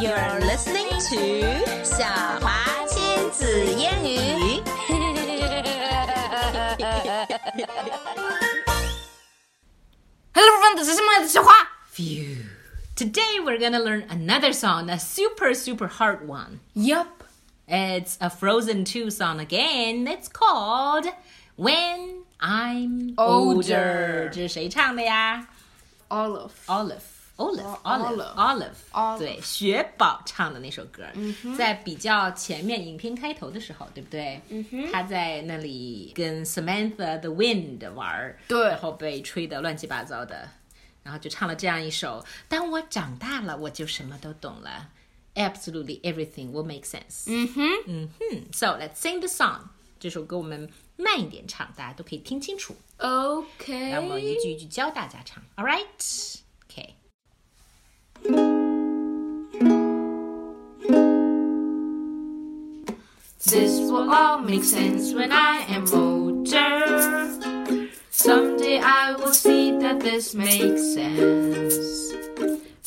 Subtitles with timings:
[0.00, 2.04] You're listening to 小
[2.40, 4.62] 华亲子英语。
[10.34, 11.52] Hello everyone, this is my 小华。
[11.94, 12.44] Phew.
[12.96, 16.60] Today we're gonna learn another song, a super super hard one.
[16.74, 17.22] Yup.
[17.68, 20.06] It's a Frozen 2 song again.
[20.06, 21.06] It's called
[21.56, 24.28] When I'm Older.
[24.32, 25.46] 这是谁唱的呀
[26.08, 26.50] ？Olaf.
[26.66, 27.13] Olaf.
[27.36, 28.74] Olive, Oh, Olive, Olive.
[28.92, 31.02] Olive，Olive 对，雪宝唱的那首歌，
[31.58, 34.40] 在比较前面影片开头的时候，对不对？
[34.50, 40.48] 嗯哼，他在那里跟 Samantha the Wind 玩儿，对然后被吹得乱七八糟的，
[41.02, 44.90] 然后就唱了这样一首：当我长大了，我就什么都懂了。
[45.34, 47.24] Absolutely everything will make sense。
[47.26, 48.44] 嗯哼，嗯哼。
[48.52, 49.62] So let's sing the song。
[49.98, 52.76] 这首歌我们慢一点唱，大家都可以听清楚。
[52.98, 53.90] Okay.
[53.90, 55.42] 让我一句一句教大家唱。
[55.56, 56.40] All right?
[63.54, 67.30] This will all make sense when I am older.
[68.10, 72.12] Someday I will see that this makes sense.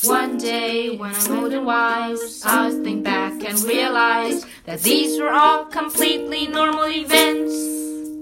[0.03, 5.31] One day when I'm old and wise, I'll think back and realize that these were
[5.31, 7.55] all completely normal events.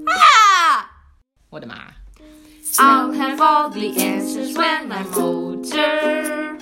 [0.08, 0.88] Ah!
[1.50, 1.94] What am I?
[2.78, 6.60] I'll have all the answers when I'm older.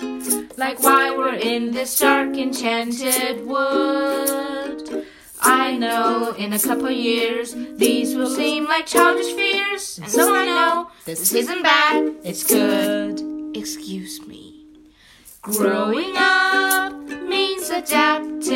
[0.55, 4.32] Like why we're in this dark enchanted wood.
[5.63, 9.97] I know in a couple years these will seem like childish fears.
[9.97, 13.21] And so I know this isn't bad, it's good.
[13.55, 14.65] Excuse me.
[15.41, 16.91] Growing up
[17.29, 18.51] means adapting,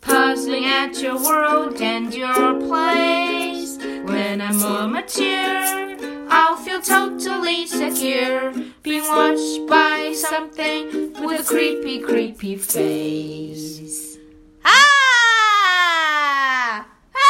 [0.00, 3.78] puzzling at your world and your place.
[3.78, 5.96] When I'm more mature,
[6.30, 14.18] I'll feel totally secure, being watched by something with a creepy, creepy face.
[14.64, 16.86] Ah!
[17.14, 17.24] Ah!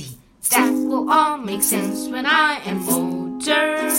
[0.00, 0.16] See,
[0.50, 3.90] that will all make sense when I am older.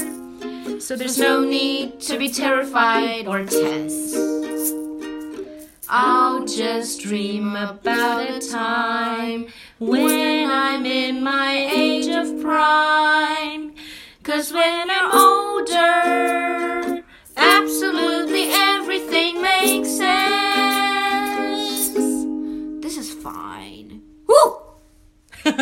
[0.80, 4.16] So there's no need to be terrified or tense.
[5.88, 9.48] I'll just dream about a time
[9.80, 13.74] when I'm in my age of prime.
[14.24, 15.01] Cause when I'm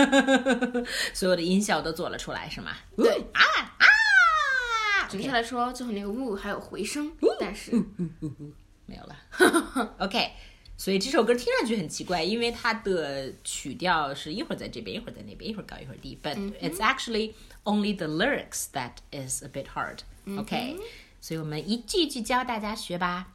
[1.13, 2.71] 所有的音效都做了出来，是吗？
[2.95, 3.41] 对啊
[3.77, 5.07] 啊！
[5.09, 7.71] 准确来说，最后那个 woo 还有回声，但是
[8.85, 9.95] 没有了。
[9.99, 10.31] OK，
[10.77, 16.19] 所以这首歌听上去很奇怪，因为它的曲调是一会儿在这边，一会儿在那边，一会儿高一会儿低。
[16.21, 17.33] But it's actually
[17.63, 19.99] only the lyrics that is a bit hard.
[20.37, 20.77] OK，、
[21.19, 23.29] 所以我们一句一句教大家学吧。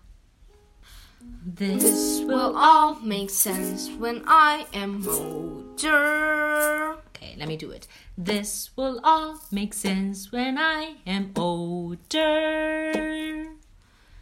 [1.46, 6.96] This this will all make sense when I am older.
[7.10, 7.88] Okay, let me do it.
[8.18, 12.92] This will all make sense when I am older.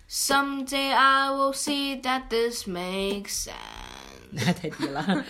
[0.07, 3.57] Someday I will see that this makes sense.
[4.35, 5.25] 太低了。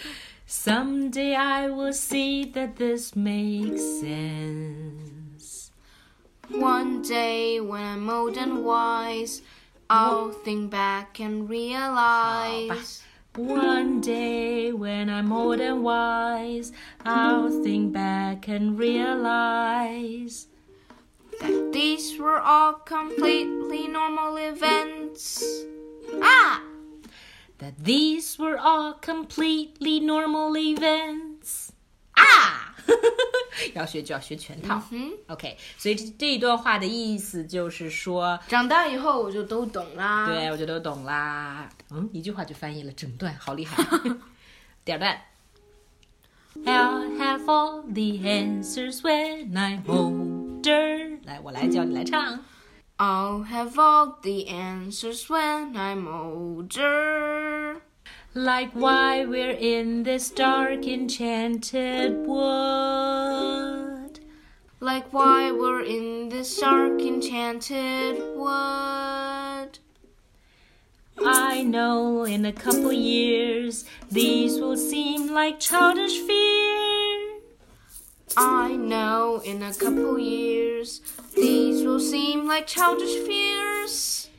[0.48, 5.72] Someday I will see that this makes sense.
[6.50, 9.42] One day when I'm old and wise,
[9.93, 13.03] I'll think back and realize
[13.37, 16.73] One day when I'm old and wise,
[17.05, 20.49] I'll think back and realize
[21.41, 25.45] that these were all completely normal events.
[26.23, 26.63] Ah!
[27.59, 31.73] that these were all completely normal events.
[32.13, 32.62] 啊，
[33.75, 34.83] 要学就要学全套。
[35.29, 40.27] OK，所以这这一段话的意思就是说，长大以后我就都懂啦。
[40.27, 41.69] 对我就都懂啦。
[41.91, 43.85] 嗯，一句话就翻译了整段，好厉害。
[44.85, 45.21] 第二段。
[46.67, 51.19] I'll have all the answers when I'm older。
[51.25, 52.45] 来，我来教你来唱。
[52.99, 57.81] I'll have all the answers when I'm older.
[58.35, 64.21] Like why we're in this dark enchanted wood.
[64.81, 69.79] Like why we're in this dark enchanted wood.
[71.19, 77.39] I know in a couple years these will seem like childish fear.
[78.35, 81.03] I know in a couple years
[81.35, 84.31] these will seem like childish fears.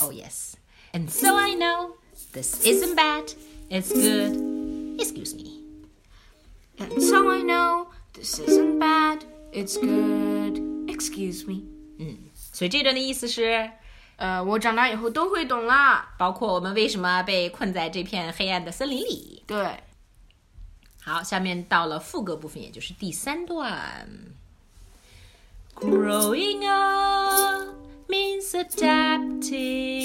[0.00, 0.56] Oh, yes.
[0.94, 1.96] And so I know
[2.33, 3.33] this isn't bad,
[3.69, 4.99] it's good.
[4.99, 5.59] Excuse me.
[6.77, 10.61] And so I know this isn't bad, it's good.
[10.87, 11.63] Excuse me.
[12.53, 13.71] 所以这段的意思是，
[14.17, 16.13] 呃，我长大以后都会懂啦。
[16.17, 19.43] 包括我们为什么被困在这片黑暗的森林里。
[19.47, 19.83] 对，
[21.01, 24.09] 好，下面到了副歌部分，也就是第三段。
[25.75, 27.75] Growing up
[28.09, 30.02] means adapting.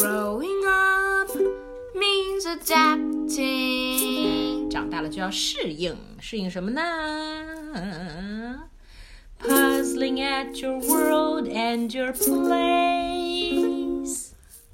[0.00, 1.30] Growing up
[1.94, 3.36] means adapting.
[4.70, 6.82] 长大了就要适应，适应什么呢？
[9.38, 13.46] Puzzling at your world and your place.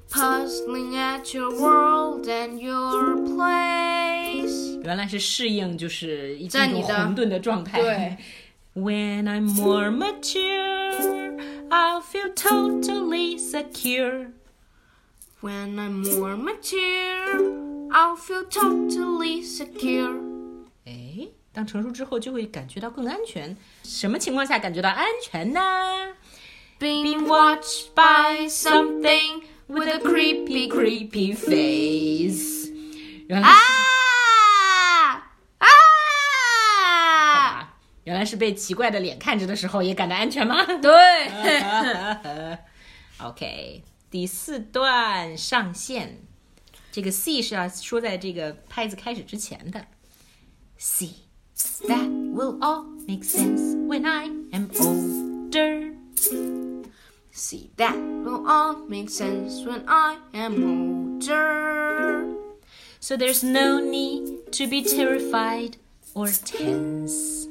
[0.09, 4.79] Puzzling at your world and your place.
[4.83, 7.81] 原来是适应，就是一在你的种混沌的状态。
[7.81, 8.17] 对。
[8.75, 11.37] When I'm more mature,
[11.69, 14.31] I'll feel totally secure.
[15.40, 20.18] When I'm more mature, I'll feel totally secure.
[20.84, 23.56] 哎，当成熟之后就会感觉到更安全。
[23.84, 25.60] 什么情况下感觉到安全呢
[26.80, 32.72] Being watched by something with a creepy, creepy face.
[33.28, 33.54] 原来啊
[35.58, 35.66] 啊！
[37.68, 37.74] 啊，
[38.04, 40.64] 原来是被奇怪的脸看着的时候也感到安全吗？
[40.82, 41.28] 对
[43.22, 46.19] ，OK，第四段上线，
[46.91, 49.87] 这个 C 是要说在这个拍子开始之前的。
[50.77, 51.09] C
[51.87, 55.93] that will all make sense when I am older.
[57.35, 62.27] See, that will all make sense when I am older.
[62.99, 65.77] So there's no need to be terrified
[66.13, 67.47] or tense.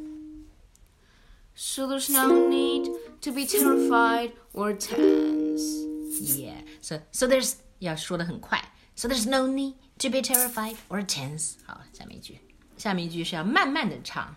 [1.55, 2.91] So there's no need
[3.23, 5.86] to be terrified or tense.
[6.21, 6.63] Yeah.
[6.81, 8.63] So so there's 要说的很快。
[8.95, 11.55] So there's no need to be terrified or tense.
[11.65, 12.39] 好，下面一句，
[12.77, 14.35] 下面一句是要慢慢的唱。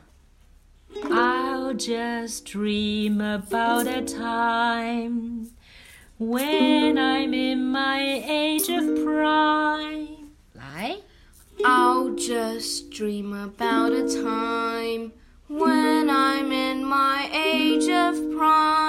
[1.04, 5.50] I'll just dream about a time
[6.18, 10.30] when I'm in my age of prime.
[10.54, 10.98] 来
[11.63, 15.12] I'll just dream about a time
[15.50, 18.88] when I'm in my age of prime.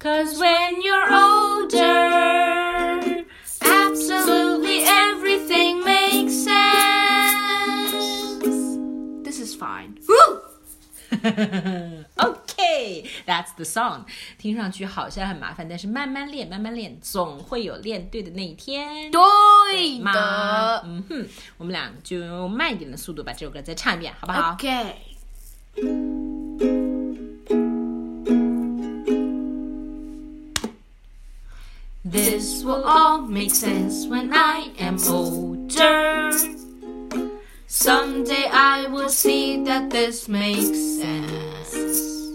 [0.00, 3.24] Cause when you're older,
[3.60, 6.52] Absolutely everything makes sense.
[9.24, 9.98] This is fine.
[10.06, 10.40] Woo!
[12.18, 14.04] okay, that's the song.
[14.38, 19.10] 听上去好像很麻烦，但是慢慢练，慢慢练，总会有练对的那一天。
[19.10, 20.12] 对吗？
[20.12, 20.82] 的。
[20.84, 21.26] 嗯哼，
[21.56, 24.94] 我们俩就用慢一点的速度把这首歌再唱一遍，好不好 Okay.
[32.11, 36.33] This will all make sense when I am older.
[37.67, 42.27] Someday I will see that this makes sense.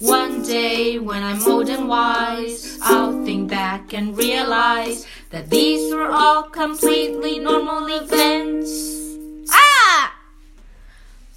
[0.00, 6.10] One day when I'm old and wise, I'll think back and realize that these were
[6.10, 9.46] all completely normal events.
[9.48, 10.18] Ah!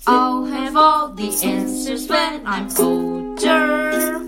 [0.08, 4.25] I'll have all the answers when I'm older.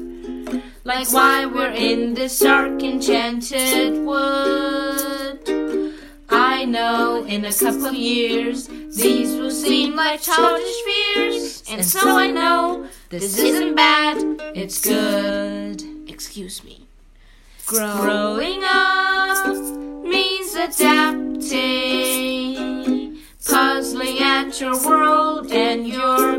[0.88, 5.94] Like why we're in this dark enchanted wood.
[6.30, 11.64] I know in a couple years these will seem like childish fears.
[11.70, 14.16] And so I know this isn't bad,
[14.56, 15.84] it's good.
[16.08, 16.88] Excuse me.
[17.66, 19.46] Growing up
[20.06, 21.58] means adapting,
[23.46, 26.37] puzzling at your world and your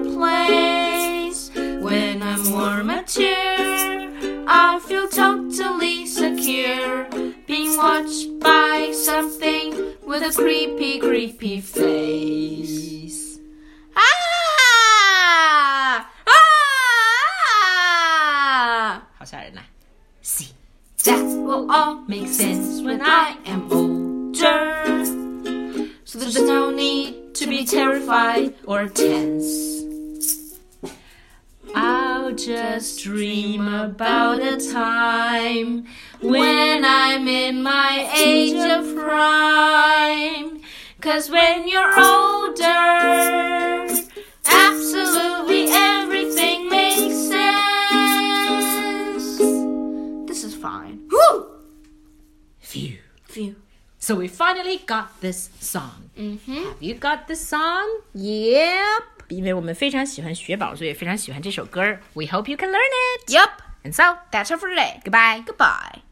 [7.77, 13.37] watched by something with a creepy, creepy face.
[13.95, 14.01] Ah!
[16.27, 16.33] Ah!
[19.19, 19.61] 好吓人呐、
[20.23, 20.47] See,
[21.03, 24.83] That will all make sense when I am older.
[26.05, 29.56] So there's no need to be terrified or tense.
[32.38, 35.86] I'll just dream about a time
[36.20, 40.60] when I'm in my age of prime.
[41.00, 43.88] Cause when you're older,
[44.46, 48.28] absolutely everything makes sense.
[50.28, 51.08] This is fine.
[51.10, 51.46] Woo!
[52.60, 52.98] Phew.
[53.24, 53.56] Phew.
[53.99, 56.09] So we finally got this song.
[56.17, 56.63] Mm-hmm.
[56.65, 57.85] Have you got this song?
[58.13, 59.03] Yep.
[59.29, 61.81] 因为我们非常喜欢雪宝，所以非常喜欢这首歌。
[62.13, 62.79] We hope you can learn
[63.17, 63.31] it.
[63.31, 63.49] Yep.
[63.83, 65.01] And so That's all for today.
[65.03, 65.43] goodbye.
[65.45, 66.06] Goodbye.